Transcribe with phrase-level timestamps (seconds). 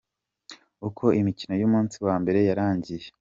[0.87, 3.05] Uko imikino y'umunsi wa mbere yarangiye:.